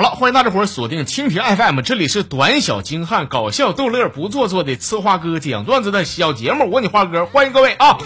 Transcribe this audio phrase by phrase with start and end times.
[0.00, 7.98] 好了，欢迎大家伙儿锁定蜻蜓 FM，这里是短小精悍、搞笑逗乐、不做作的呲花哥讲段子的小节目，我你花哥，欢迎各位啊！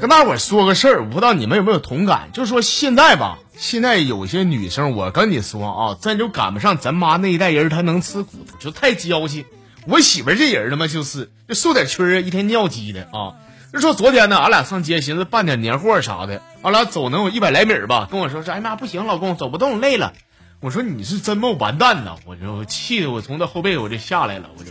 [0.00, 9.44] 跟大伙儿说个事儿，我不知道你们有没有同感，就是说现在吧，现在有些女生，我跟你说啊，咱就赶不上咱妈那一代人，她能吃苦，就太娇气。
[9.88, 13.34] 我媳妇这人他妈就是就受点屈儿，一天尿急的啊。
[13.74, 20.12] 就说昨天呢，俺俩上街寻思办点年货啥的，俺俩走能有一百来米吧，跟我说是，哎妈不行，老公走不动，累了。
[20.60, 22.14] 我说你是真冒完蛋呢！
[22.24, 24.70] 我就气的我从他后背我就下来了，我就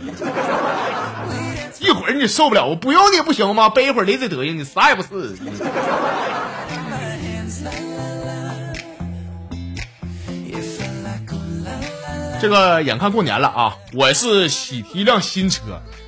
[1.86, 3.68] 一会儿你受不了，我不要你不行吗？
[3.68, 5.36] 背一会儿累这德行，你啥也不是。
[12.44, 15.62] 这个眼看过年了啊，我是喜提一辆新车。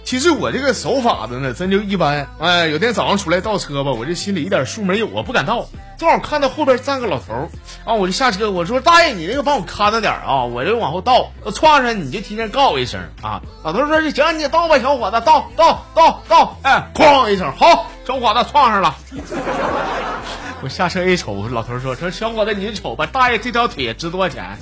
[0.04, 2.28] 其实我这个手法子呢，真就一般。
[2.38, 5.66] 哎，有天早上出来倒车吧，我这心里一点数没有啊，不敢倒。
[5.96, 7.48] 正好看到后边站个老头
[7.86, 13.40] 啊，我就下车，我说大爷，你那个帮我看着点啊，我就往后倒，撞上你就提前告我一声啊。
[13.64, 18.94] 老头说就行，你倒吧，小伙子，倒倒倒倒，哎，哐一声，好，小伙子撞上了。
[20.62, 24.58] 我下车一瞅，老头说说小伙子，你瞅吧，大爷这条腿值多少钱？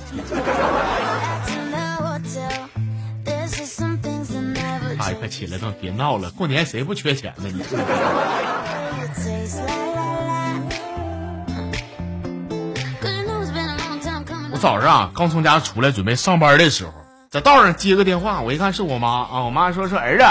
[5.27, 7.49] 起来，都别闹了，过年谁不缺钱呢？
[7.51, 7.63] 你。
[14.51, 16.93] 我早上啊，刚从家出来准备上班的时候，
[17.29, 20.23] 在道上接个电话，我一看是我妈啊，我妈说说儿子，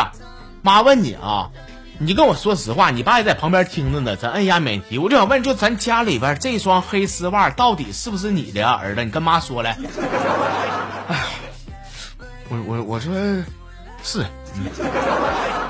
[0.63, 1.51] 妈问你啊，
[1.99, 9.05] 你跟我说实话，你爸也在旁边听着呢，咱摁一下免提，我就想问，就咱家里边这双黑丝袜到底是不是你的呀，儿子？
[9.05, 9.77] 你跟妈说来。
[11.09, 11.21] 哎，
[12.49, 13.13] 我我我说
[14.05, 14.21] 是。
[14.55, 14.63] 嗯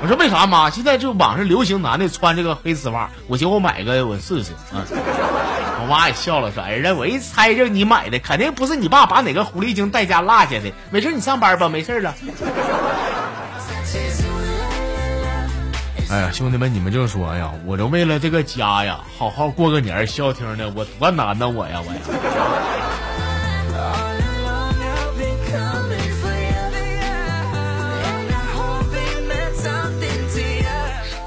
[0.03, 0.69] 我说为啥妈？
[0.69, 4.85] 现在就网上流行男的穿这个黑丝袜，我寻我买个我试试啊。
[5.81, 10.71] 我妈也笑了，说儿子，我一猜就你买的，肯定不是你爸把哪个狐狸精带家落下的。
[10.91, 12.13] 没事，你上班吧，没事了。
[16.11, 21.99] 哎呀，兄弟们，你们就说哎呀，我就为了这个家呀，好好过个年，消停的，我多难呐，我呀，我呀。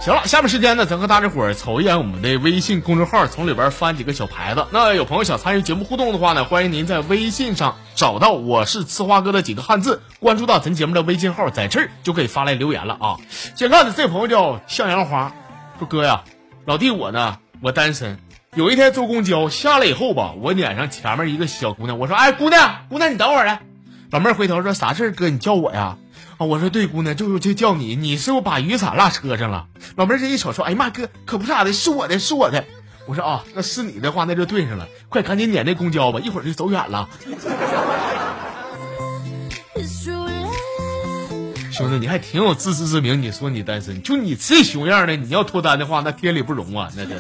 [0.08, 4.66] 行了，下面时间呢，咱和大家伙儿瞅一眼我们的微信公众号，从里边翻几个小牌子。
[4.70, 13.16] 那有朋友想参与节目互动的话呢，欢迎您在微信上找到“我是呲花哥”的几个汉字，关注到咱节目的微信号，在这儿就可以发来留言了啊。
[13.54, 15.30] 先看的这朋友叫向阳花，
[15.78, 16.24] 说哥呀，
[16.64, 18.18] 老弟我呢，我单身。
[18.54, 23.60] 有一天坐公交下来以后吧，我撵上前面一个小姑娘，我说：“哎，姑娘，姑娘你等会儿来。”
[24.10, 25.28] 老妹儿回头说：“啥事儿哥？
[25.28, 25.98] 你叫我呀？”
[26.36, 29.66] 啊，我说对，姑娘，就就叫你，你是不是把雨伞落车上了？
[29.96, 32.64] 老妹儿这一瞅说，哎呀妈，哥可不是咋的，是我的，是我的。
[33.06, 37.08] 我说啊，那是你的话，那就对上了，快赶紧撵那公交吧，一会儿就走远了。
[41.72, 47.12] 兄弟，你还挺有自知之明，你说你单身，就你这熊样的，你要脱单的话，那天理不容啊，那就。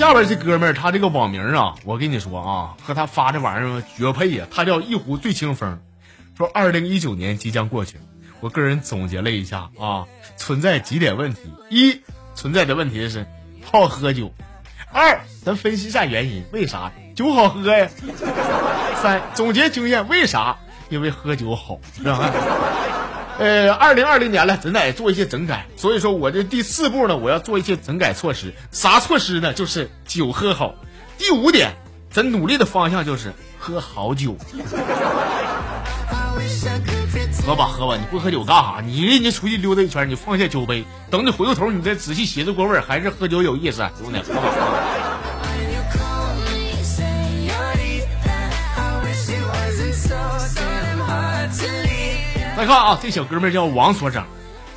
[0.00, 4.46] 下边这哥们儿，他这个网名啊，我跟你说啊，和他发这玩意儿绝配呀！
[4.50, 5.78] 他叫一壶醉清风，
[6.38, 7.98] 说二零一九年即将过去，
[8.40, 10.06] 我个人总结了一下啊，
[10.38, 12.00] 存在几点问题：一，
[12.34, 13.26] 存在的问题是
[13.62, 14.32] 好喝酒；
[14.90, 17.86] 二，咱分析一下原因，为啥酒好喝呀？
[19.02, 20.56] 三，总结经验，为啥？
[20.88, 22.32] 因为喝酒好，是吧？
[23.40, 28.52] 呃，二零二零年了，咱得做一些整改，所以说我这第四步呢，我要做一些整改措施。
[28.70, 29.54] 啥措施呢？
[29.54, 30.74] 就是酒喝好。
[31.16, 31.72] 第五点，
[32.10, 34.36] 咱努力的方向就是喝好酒。
[37.46, 38.82] 喝吧喝吧，你不喝酒干啥？
[38.84, 44.20] 你人家出去溜达一圈，你放下酒杯，等你回过头，你再仔细寻思过味儿，还是喝酒有意思，兄弟。
[44.20, 45.09] 喝吧。
[52.60, 54.26] 再看啊，这小哥们叫王所长，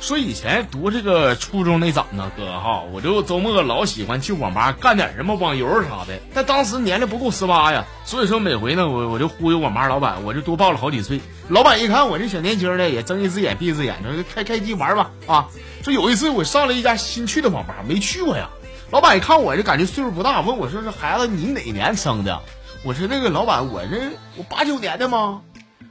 [0.00, 2.32] 说以前读这个初中那咋呢？
[2.34, 6.18] 哥哈，我就周末老喜欢去网吧干点什么网游啥的。
[6.32, 11.20] 但当时年龄不够十八呀，所以说每回呢，我我就忽悠网吧老板，我就多报了好几岁。
[11.50, 15.48] 老板一看我这小年轻的，也睁一只眼闭一只眼，说开开机玩吧啊。
[15.82, 18.48] 说有一次我上了一家新去的网吧，没去过呀。
[18.92, 22.40] 老板一看我就感觉岁数不大，问我说：“这孩子你哪年生的？”
[22.82, 24.08] 我说：“那个老板，我这
[24.38, 25.42] 我八九年的吗？”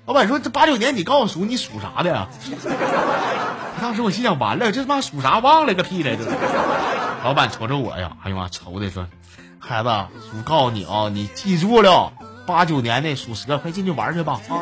[0.05, 2.27] 老板说：“这八九年，你告诉属你属啥的呀？”
[3.81, 6.25] 当时我心想：完了，这他妈属啥忘了个屁来着！
[7.23, 9.07] 老板瞅瞅我呀，哎呀妈，愁的说
[9.59, 12.11] ：“孩子，我告诉你啊，你记住了，
[12.45, 14.59] 八九年的属蛇，快进去玩去吧啊！”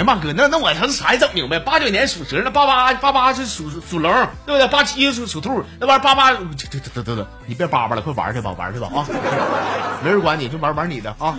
[0.00, 1.58] 哎呀妈哥，那那我他是啥也整明白？
[1.58, 4.10] 八九年属蛇，那八八八八是属属龙，
[4.46, 4.66] 对不对？
[4.66, 9.04] 八七属属兔，那玩意儿八八，这这这这这，你别叭叭了，快玩去吧，玩去吧啊！
[10.02, 11.36] 没人管你，就玩玩你的啊！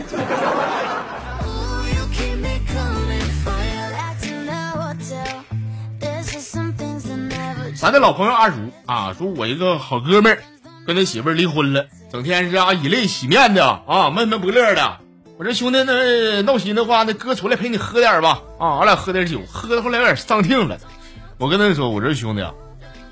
[7.76, 10.38] 咱的老朋友阿如啊，说我一个好哥们儿
[10.86, 15.00] 跟他媳妇儿离婚了，整天是啊以泪洗面的啊，闷闷不乐的。
[15.42, 20.78] 我这兄弟那闹心的话，那哥出来陪你喝点吧啊，俺俩喝点酒，喝的后来有点丧听了。
[21.40, 22.54] 我跟他说，我这兄弟啊。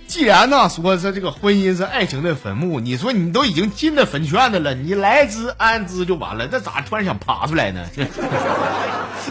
[0.05, 7.83] 既然呢说是这个婚姻是爱情的坟墓，你说你都已经进了坟圈子了，你来之安之就完了，那咋突然想爬出来呢？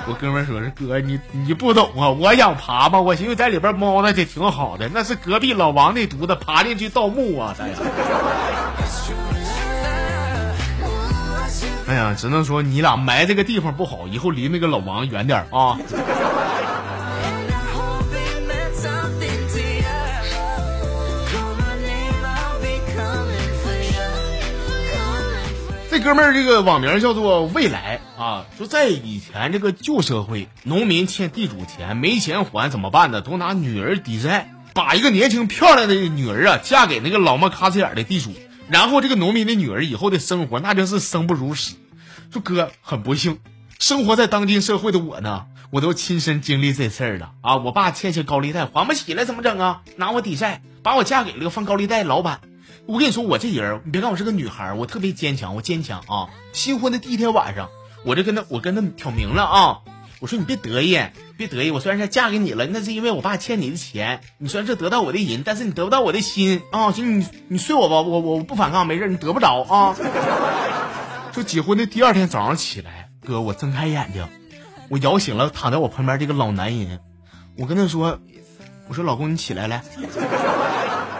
[0.08, 7.70] 我哥们说是哥，你你不懂啊，我想爬吧，我寻思在里边猫的也挺好的，那是隔壁老王那犊子爬进去盗墓啊，咱。
[11.88, 15.78] 哎呀，只能说你俩埋这个地方不好，以后离那个老王远点啊。
[25.90, 33.22] 这哥们儿，这个网名叫做未来啊，说在以前这个旧社会，农民欠地主钱没钱还怎么办呢？
[33.22, 38.34] 都拿女儿抵债，把一个年轻漂亮的女儿啊嫁给那个老么咔哧眼的地主，
[38.68, 41.76] 然后这个农民的女儿以后的生活那就是生不如死。
[42.30, 43.38] 说哥很不幸，
[43.78, 47.56] 生活在当今社会的我呢，我都亲身经历这事儿了啊！
[47.56, 49.82] 我爸欠下高利贷还不起来怎么整啊？
[49.96, 52.40] 拿我抵债，把我嫁给了个放高利贷的老板。
[52.84, 56.28] 我跟你说，我这人，你别看我是个女孩，我特别坚强，我坚强啊！
[56.52, 57.70] 新婚的第一天晚上，
[58.04, 59.80] 我就跟他，我跟他挑明了啊！
[60.20, 61.00] 我说你别得意，
[61.36, 66.90] 别得意，我虽然是嫁给你了，那是因为我爸欠你的钱，你虽然是得到我的人，但是你得不到我的心啊！
[66.90, 69.96] 行，你你睡我吧，我我不反抗，没事，你得不着啊！
[71.32, 74.26] 就结婚的第二天早上起来，哥，我睁开眼睛，
[74.88, 76.98] 我摇醒了躺在我旁边这个老男人，
[77.56, 78.18] 我跟他说，
[78.88, 79.84] 我说老公你起来来，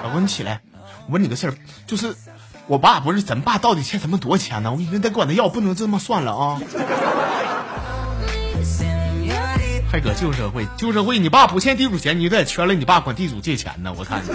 [0.03, 0.61] 老公你起来。
[1.07, 1.55] 我问你个事儿，
[1.87, 2.15] 就是
[2.67, 4.73] 我爸不是咱爸到底欠咱们多少钱呢？
[4.73, 6.61] 我你得管他要，不能这么算了啊！
[9.99, 13.93] 还搁旧社会，旧社会，你爸不欠地主钱，你得圈了你爸管地主借钱呢。
[13.99, 14.31] 我看你。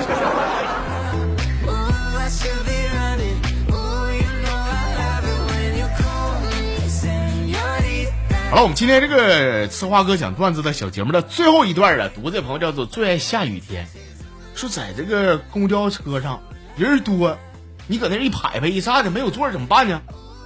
[8.49, 13.87] 好了，我们今天这个吃花哥讲段子的小节目的最后一段了，读这朋友叫做最爱下雨天，
[14.55, 16.41] 说在这个公交车上。
[16.75, 17.37] 人多，
[17.87, 20.01] 你搁那一排排一站着没有座怎么办呢？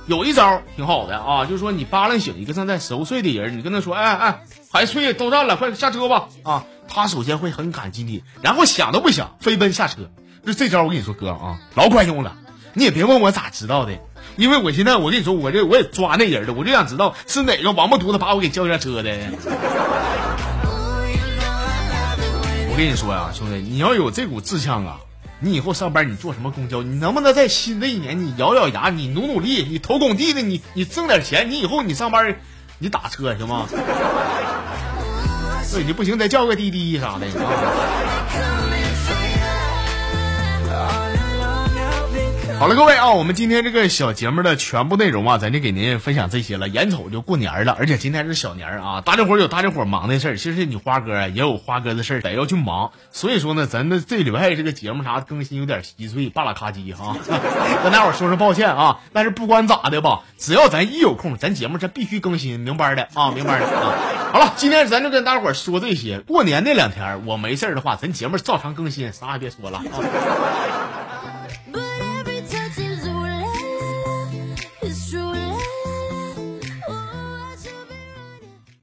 [0.07, 4.39] 有一招挺好的啊，就是说你扒拉醒一个正在熟睡的人，你跟他说：“哎哎，
[4.71, 5.13] 还睡？
[5.13, 10.09] 都站了，快下车吧！”啊，他首先会很感激你，然后想都不想飞奔下车。
[10.45, 12.38] 就这招，我跟你说哥啊，老管用了。
[12.74, 14.00] 你也别问我咋知道的，
[14.38, 19.12] 因为我现在我跟你说，我这我也抓那人了，我就想知道是哪个王八犊子把我给叫下车的。
[22.69, 25.00] 我跟你说呀，兄弟，你要有这股志向啊！
[25.39, 26.81] 你以后上班你坐什么公交？
[26.81, 32.39] 你能不能在新的一年你咬咬牙，你努努力，你投工地的，你你挣点钱，你以后你上班
[32.80, 33.68] 你打车行吗？
[35.72, 38.06] 对，你不行再叫个滴滴啥的啊。
[42.59, 46.67] 好了，各位啊，我们今天这个小节目的全部内容啊，咱就给您分享这些了。
[46.67, 52.93] 眼瞅就过年了，而且今天是小年啊，大家伙有大家伙忙的事儿，其实你花哥也有花哥的事儿得要去忙。
[53.12, 57.15] 所以说呢，咱的这礼拜这个节目啥更新有点稀碎，巴拉卡叽哈，
[57.84, 59.01] 跟大伙说声抱歉啊。
[59.13, 63.93] 但是不管咋的吧，只要咱一有空，咱节目这必须更新，明白的啊，明白的啊。
[64.34, 66.22] 好了，今天咱就跟大伙说这些。
[66.22, 70.97] 过年那两天我没事的话，咱节目照常更新，啥也别说了啊。